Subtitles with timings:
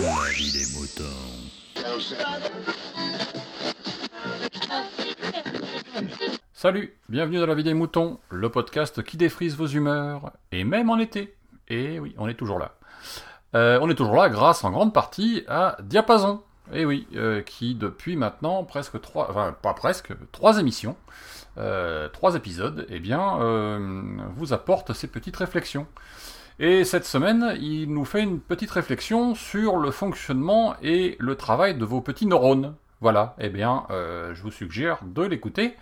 [0.00, 1.04] La vie des moutons.
[6.54, 10.88] Salut, bienvenue dans la vie des moutons, le podcast qui défrise vos humeurs, et même
[10.88, 11.36] en été.
[11.68, 12.76] Et oui, on est toujours là.
[13.54, 16.42] Euh, on est toujours là grâce en grande partie à Diapason.
[16.72, 20.96] Et oui, euh, qui depuis maintenant presque trois, enfin pas presque, trois émissions,
[21.58, 23.78] euh, trois épisodes, eh bien,
[24.36, 25.86] vous apporte ces petites réflexions.
[26.64, 31.74] Et cette semaine, il nous fait une petite réflexion sur le fonctionnement et le travail
[31.76, 32.76] de vos petits neurones.
[33.00, 35.74] Voilà, eh bien, euh, je vous suggère de l'écouter.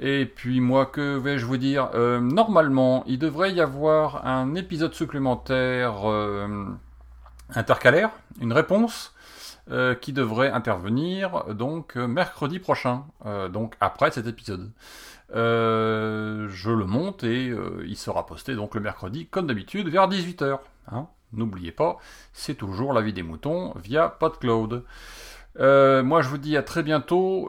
[0.00, 1.88] Et puis moi, que vais-je vous dire?
[1.94, 6.66] Euh, Normalement, il devrait y avoir un épisode supplémentaire euh,
[7.54, 9.14] intercalaire, une réponse,
[10.00, 13.04] qui devrait intervenir donc mercredi prochain,
[13.52, 14.72] donc après cet épisode.
[15.34, 20.08] Euh, je le monte et euh, il sera posté donc le mercredi, comme d'habitude, vers
[20.08, 20.58] 18h.
[20.90, 21.96] Hein N'oubliez pas,
[22.34, 24.84] c'est toujours la vie des moutons via PodCloud.
[25.58, 27.48] Euh, moi, je vous dis à très bientôt.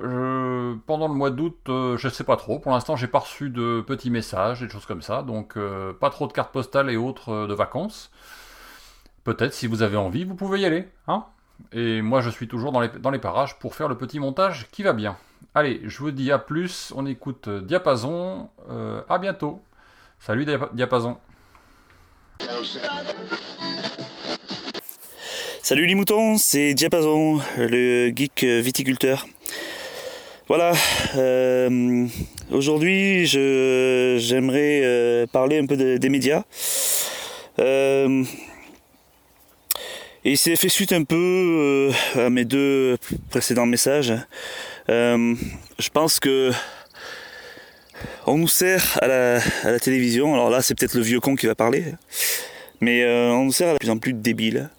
[0.86, 2.60] Pendant le mois d'août, je sais pas trop.
[2.60, 5.22] Pour l'instant, j'ai pas reçu de petits messages, des choses comme ça.
[5.22, 5.58] Donc,
[6.00, 8.10] pas trop de cartes postales et autres de vacances.
[9.26, 10.88] Peut-être, si vous avez envie, vous pouvez y aller.
[11.08, 11.26] Hein
[11.74, 14.94] et moi, je suis toujours dans les parages pour faire le petit montage qui va
[14.94, 15.18] bien.
[15.56, 16.92] Allez, je vous dis à plus.
[16.96, 18.50] On écoute euh, Diapason.
[18.70, 19.62] Euh, à bientôt.
[20.20, 21.18] Salut Dia- Diapason.
[25.62, 29.26] Salut les moutons, c'est Diapason, le geek viticulteur.
[30.48, 30.74] Voilà,
[31.16, 32.06] euh,
[32.52, 36.44] aujourd'hui j'aimerais parler un peu de- des médias.
[40.26, 42.98] Et c'est fait suite un peu euh, à mes deux
[43.30, 44.14] précédents messages.
[44.90, 45.36] Euh,
[45.80, 46.52] je pense que
[48.26, 51.56] on nous sert à la, télévision, alors là c'est peut-être le vieux con qui va
[51.56, 51.86] parler,
[52.80, 54.70] mais euh, on nous sert à de plus en plus de débiles.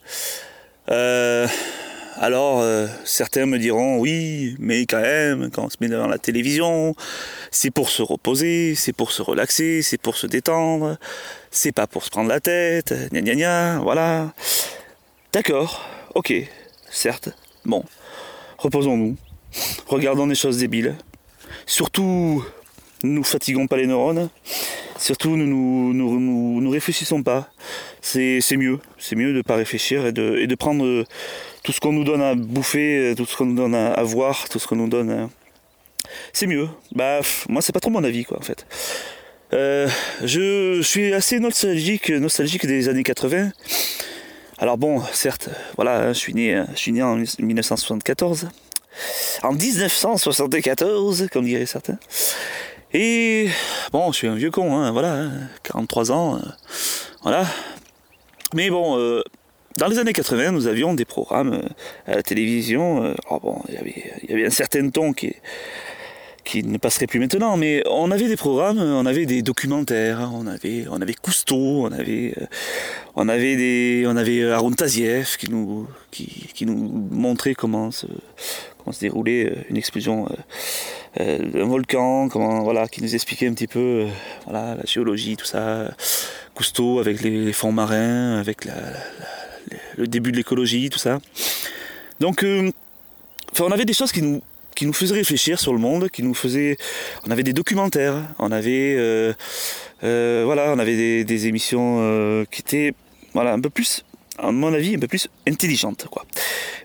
[2.16, 2.64] Alors,
[3.04, 6.94] certains me diront, oui, mais quand même, quand on se met devant la télévision,
[7.50, 10.96] c'est pour se reposer, c'est pour se relaxer, c'est pour se détendre,
[11.50, 14.32] c'est pas pour se prendre la tête, gna gna gna, voilà.
[15.34, 15.84] D'accord,
[16.14, 16.32] ok,
[16.88, 17.30] certes,
[17.64, 17.82] bon,
[18.56, 19.16] reposons-nous,
[19.88, 20.94] regardons des choses débiles.
[21.66, 22.44] Surtout,
[23.02, 24.30] ne nous fatiguons pas les neurones,
[24.96, 27.50] surtout ne nous, réfléchissons pas
[28.00, 28.78] c'est mieux.
[28.96, 31.04] C'est mieux de ne pas réfléchir et de, prendre euh,
[31.64, 34.48] tout ce qu'on nous donne à bouffer, euh, tout ce qu'on nous donne à, voir,
[34.48, 35.10] tout ce qu'on nous donne.
[35.10, 35.30] à-
[36.32, 36.68] C'est mieux.
[36.92, 38.66] Bah, moi, c'est pas trop mon avis, quoi, en fait.
[39.52, 39.88] Euh,
[40.22, 43.50] je suis assez nostalgique, nostalgique des années 80.
[44.64, 48.48] Alors bon, certes, voilà, hein, je suis né, je suis né en 1974.
[49.42, 51.98] En 1974, comme diraient certains.
[52.94, 53.50] Et
[53.92, 55.32] bon, je suis un vieux con, hein, voilà, hein,
[55.64, 56.38] 43 ans, euh,
[57.22, 57.44] voilà,
[58.54, 59.20] mais bon, euh,
[59.76, 61.68] dans les années 80, nous avions des programmes euh,
[62.10, 63.14] à la télévision.
[63.42, 65.34] bon, il y avait- un certain ton qui,
[66.44, 70.46] qui ne passerait plus maintenant, mais on avait des programmes, on avait des documentaires, on
[70.46, 72.46] avait, on avait Cousteau, on avait, euh,
[73.16, 78.06] on avait Aaron Taziev qui nous, qui, nous montrait comment se,
[78.78, 80.34] comment se déroulait euh, une explosion euh,
[81.20, 84.08] euh, d'un volcan, comment, voilà, qui nous expliquait un petit peu, euh,
[84.44, 85.94] voilà, la géologie, tout ça.
[86.54, 88.68] Cousteau avec les, fonds marins, avec
[89.96, 91.20] le début de l'écologie, tout ça.
[92.20, 92.70] Donc, euh,
[93.52, 94.40] enfin, on avait des choses qui nous,
[94.74, 96.76] qui nous faisaient réfléchir sur le monde, qui nous faisaient.
[97.26, 99.32] On avait des documentaires, on avait, euh,
[100.02, 102.94] euh, voilà, on avait des, des émissions euh, qui étaient,
[103.32, 104.04] voilà, un peu plus,
[104.38, 106.24] à mon avis, un peu plus intelligentes, quoi.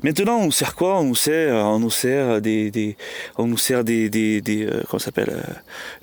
[0.04, 1.00] Maintenant, on sert quoi?
[1.00, 2.96] On nous sert, on nous sert des,
[3.38, 5.42] on nous sert des, des, des euh, comment s'appelle, euh,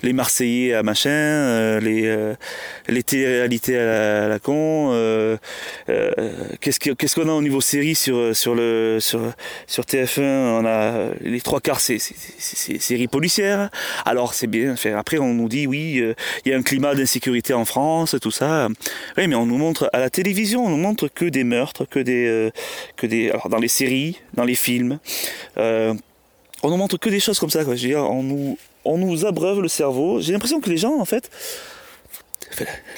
[0.03, 2.35] les Marseillais à machin, euh, les euh,
[2.87, 4.91] les télé-réalités à la, con.
[4.93, 5.37] euh,
[5.89, 6.11] euh,
[6.61, 9.19] qu'est-ce que- qu'est-ce qu'on a au niveau série sur sur le sur
[9.65, 13.69] sur TF1 On a les trois quarts, c'est séries policières.
[14.05, 14.75] Alors c'est bien.
[14.95, 16.13] Après, on nous dit oui, euh,
[16.45, 18.67] il y a un climat d'insécurité en France, tout ça.
[19.17, 21.99] Oui, mais on nous montre à la télévision, on nous montre que des meurtres, que
[21.99, 22.46] des euh,
[22.95, 24.99] que dans les séries, dans les films.
[25.57, 25.93] euh,
[26.63, 27.63] on nous montre que des choses comme ça.
[27.63, 28.57] Dire, on nous
[28.87, 30.21] on nous abreuve le cerveau.
[30.21, 31.29] J'ai l'impression que les gens, en fait,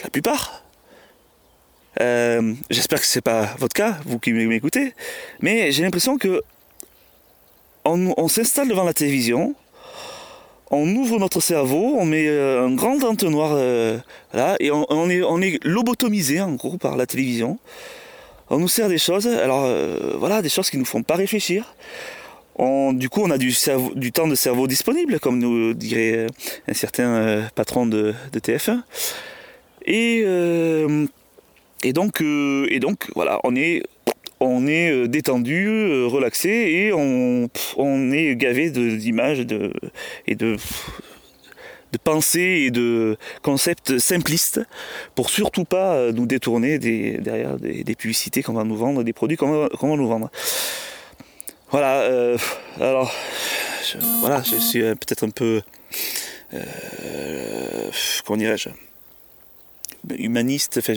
[0.03, 0.63] la, plupart.
[1.99, 4.93] Euh, J'espère que c'est pas votre cas, vous qui m'écoutez,
[5.41, 6.41] mais j'ai l'impression que
[7.85, 9.55] on, s'installe devant la télévision,
[10.69, 13.55] on ouvre notre cerveau, on met euh, un grand entonnoir
[14.33, 17.57] là, et on est, on est lobotomisé en gros par la télévision.
[18.51, 21.75] On nous sert des choses, alors euh, voilà, des choses qui nous font pas réfléchir.
[22.57, 23.53] Du coup, on a du,
[24.11, 26.27] temps de cerveau disponible, comme nous dirait euh,
[26.67, 28.81] un certain euh, patron de, de TF1.
[29.85, 30.23] Et,
[31.93, 33.83] donc, et donc, voilà, on est,
[35.07, 40.57] détendu, relaxé et on, est gavé d'images et de,
[41.91, 44.61] de pensées et de concepts simplistes
[45.15, 49.13] pour surtout pas euh, nous détourner des, derrière des, publicités qu'on va nous vendre, des
[49.13, 50.29] produits qu'on va, nous vendre.
[51.71, 52.37] Voilà, euh,
[52.79, 53.13] alors
[53.83, 55.61] je, voilà, je suis peut-être un peu.
[56.53, 57.91] Euh,
[58.25, 58.69] comment dirais-je
[60.17, 60.77] humaniste.
[60.79, 60.93] Enfin,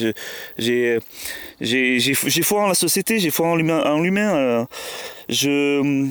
[0.58, 0.98] j'ai,
[1.60, 3.82] j'ai foi en la société, j'ai foi en l'humain.
[3.84, 4.64] En l'humain euh,
[5.28, 6.08] je,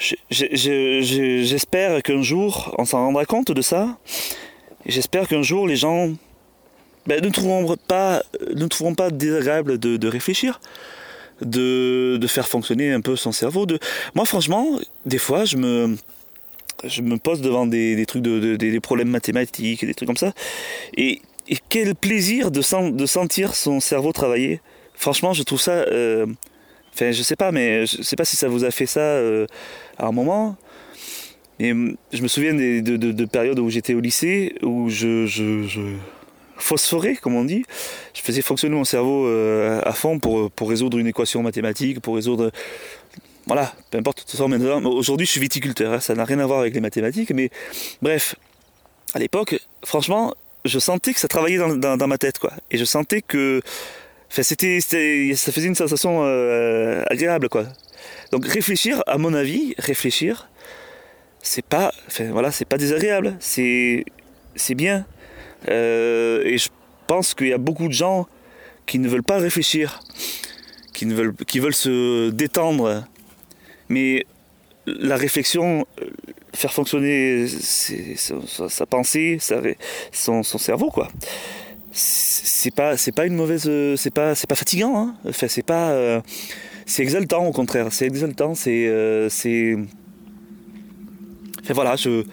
[0.00, 3.98] je- je- je- je- j'espère qu'un jour, on s'en rendra compte de ça.
[4.86, 6.10] J'espère qu'un jour, les gens
[7.06, 7.76] ben, ne, trouveront
[8.94, 10.60] pas, désagréable de, réfléchir.
[11.42, 13.66] De, faire fonctionner un peu son cerveau.
[14.14, 14.66] Moi, franchement,
[15.04, 15.96] des fois, je me,
[17.18, 20.32] pose devant des, trucs, de, problèmes mathématiques, des trucs comme ça.
[20.96, 21.20] Et,
[21.68, 24.60] quel plaisir de sentir son cerveau travailler.
[24.94, 25.72] Franchement, je trouve ça.
[25.72, 26.26] euh,
[27.00, 29.46] Enfin, je sais pas, mais je sais pas si ça vous a fait ça euh,
[29.96, 30.56] à un moment.
[31.58, 35.24] Et hum, je me souviens de, de- de périodes où j'étais au lycée, où je,
[35.26, 35.94] je,
[36.56, 37.64] phosphorais, comme on dit.
[38.14, 42.50] Je faisais fonctionner mon cerveau euh, à fond pour, résoudre une équation mathématique, pour résoudre.
[43.46, 44.18] Voilà, peu importe.
[44.18, 46.80] Toute façon, maintenant, aujourd'hui, je suis viticulteur, hein, ça n'a rien à voir avec les
[46.80, 47.48] mathématiques, mais
[48.02, 48.34] bref,
[49.14, 50.34] à l'époque, franchement,
[50.66, 52.52] je sentais que ça travaillait dans- dans ma tête, quoi.
[52.70, 53.62] Et je sentais que.
[54.30, 57.64] Enfin, c'était, ça faisait une sensation euh, agréable, quoi.
[58.30, 60.48] Donc réfléchir, à mon avis, réfléchir,
[61.42, 64.04] c'est pas, enfin voilà, c'est pas désagréable, c'est,
[64.54, 65.04] c'est bien.
[65.68, 66.68] Euh, et je
[67.08, 68.28] pense qu'il y a beaucoup de gens
[68.86, 70.00] qui ne veulent pas réfléchir,
[70.92, 73.04] qui ne veulent, qui veulent se détendre.
[73.88, 74.26] Mais
[74.86, 76.06] la réflexion, euh,
[76.54, 79.38] faire fonctionner sa, pensée,
[80.12, 81.08] son cerveau, quoi.
[81.92, 82.29] C'est
[82.60, 84.94] c'est pas, c'est pas une mauvaise, euh, c'est pas, c'est pas fatigant.
[84.94, 85.14] Hein.
[85.26, 86.20] Enfin, c'est pas, euh,
[86.84, 87.86] c'est exaltant au contraire.
[87.90, 88.54] C'est exaltant.
[88.54, 89.76] C'est, euh, c'est.
[91.62, 92.24] Enfin, voilà, je,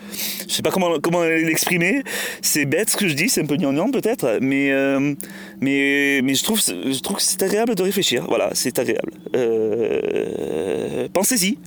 [0.47, 2.03] je sais pas comment, comment l'exprimer.
[2.41, 5.13] C'est bête ce que je dis, c'est un peu gnangnan peut-être, mais, euh,
[5.61, 8.25] mais, mais je trouve, je trouve que c'est agréable de réfléchir.
[8.27, 9.13] Voilà, c'est agréable.
[9.33, 11.57] Euh, pensez-y,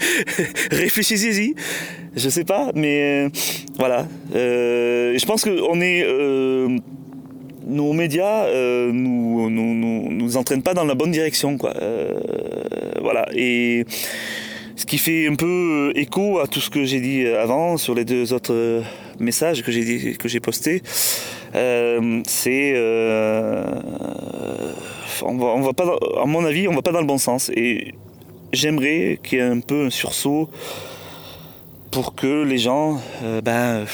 [0.70, 1.54] réfléchissez-y.
[2.16, 3.28] Je sais pas, mais euh,
[3.78, 4.08] voilà.
[4.32, 6.06] Je pense qu'on est.
[7.62, 11.74] euh, nos médias euh, nous, nous, nous, entraînent pas dans la bonne direction, quoi.
[11.80, 12.20] Euh,
[13.00, 13.26] voilà.
[13.34, 13.84] Et
[14.76, 18.04] ce qui fait un peu écho à tout ce que j'ai dit avant sur les
[18.04, 18.82] deux autres euh,
[19.18, 20.82] messages que j'ai dit, que j'ai postés.
[21.54, 23.64] Euh, c'est euh,
[25.22, 25.84] on va, on va pas,
[26.22, 27.50] à mon avis, on va pas dans le bon sens.
[27.54, 27.94] Et
[28.52, 30.50] j'aimerais qu'il y ait un peu un sursaut
[31.90, 33.84] pour que les gens, euh, ben,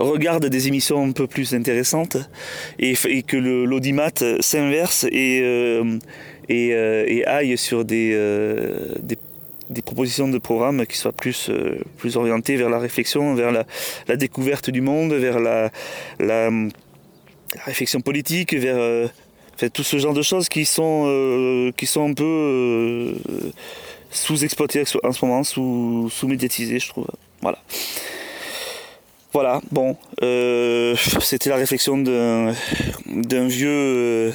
[0.00, 2.16] regardent des émissions un peu plus intéressantes
[2.78, 4.10] et, que l'audimat
[4.40, 5.98] s'inverse et, euh,
[6.50, 11.50] euh, aille sur des, euh, des, propositions de programmes qui soient plus,
[11.98, 15.70] plus orientées vers la réflexion, vers la, découverte du monde, vers la,
[17.64, 19.10] réflexion politique, vers
[19.72, 23.14] tout ce genre de choses qui sont, qui sont un peu
[24.10, 27.06] sous-exploitées en ce moment, sous- sous-médiatisées, je trouve.
[27.42, 27.58] Voilà.
[29.32, 32.52] Voilà, bon, euh, c'était la réflexion d'un
[33.46, 34.32] vieux, euh,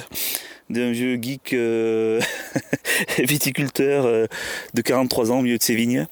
[0.70, 2.20] vieux geek euh,
[3.18, 4.28] viticulteur
[4.72, 6.06] de 43 ans au milieu de ses vignes.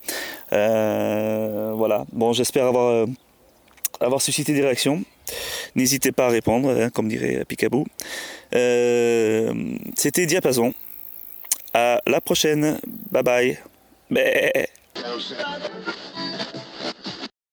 [0.51, 3.07] Voilà, bon, j'espère avoir,
[4.21, 5.03] suscité des réactions.
[5.75, 7.87] N'hésitez pas à répondre, hein, comme dirait Picaboo.
[8.55, 9.53] Euh,
[9.97, 10.75] c'était Diapason.
[11.73, 12.79] À la prochaine.
[13.11, 13.59] Bye bye.